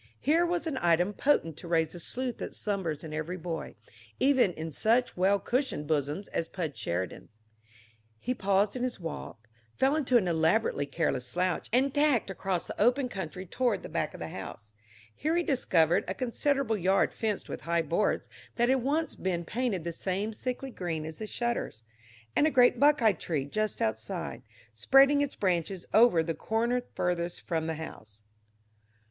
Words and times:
Here 0.19 0.47
was 0.47 0.65
an 0.65 0.79
item 0.81 1.13
potent 1.13 1.57
to 1.57 1.67
raise 1.67 1.91
the 1.93 1.99
sleuth 1.99 2.39
that 2.39 2.55
slumbers 2.55 3.03
in 3.03 3.13
every 3.13 3.37
boy, 3.37 3.75
even 4.19 4.51
in 4.53 4.71
such 4.71 5.15
well 5.15 5.37
cushioned 5.37 5.85
bosoms 5.85 6.27
as 6.29 6.47
Pudge 6.47 6.75
Sheridan's. 6.75 7.37
He 8.17 8.33
paused 8.33 8.75
in 8.75 8.81
his 8.81 8.99
walk, 8.99 9.47
fell 9.77 9.95
into 9.95 10.17
an 10.17 10.27
elaborately 10.27 10.87
careless 10.87 11.27
slouch, 11.27 11.69
and 11.71 11.93
tacked 11.93 12.31
across 12.31 12.65
the 12.65 12.81
open 12.81 13.09
country 13.09 13.45
toward 13.45 13.83
the 13.83 13.89
back 13.89 14.15
of 14.15 14.19
the 14.19 14.29
house. 14.29 14.71
Here 15.13 15.35
he 15.35 15.43
discovered 15.43 16.03
a 16.07 16.15
considerable 16.15 16.77
yard 16.77 17.13
fenced 17.13 17.47
with 17.47 17.61
high 17.61 17.83
boards 17.83 18.27
that 18.55 18.69
had 18.69 18.81
once 18.81 19.13
been 19.13 19.45
painted 19.45 19.83
the 19.83 19.91
same 19.93 20.33
sickly 20.33 20.71
green 20.71 21.05
as 21.05 21.19
the 21.19 21.27
shutters, 21.27 21.83
and 22.35 22.47
a 22.47 22.49
great 22.49 22.79
buckeye 22.79 23.13
tree 23.13 23.45
just 23.45 23.83
outside, 23.83 24.41
spreading 24.73 25.21
its 25.21 25.35
branches 25.35 25.85
over 25.93 26.23
the 26.23 26.33
corner 26.33 26.81
furthest 26.95 27.41
from 27.41 27.67
the 27.67 27.75
house. 27.75 28.23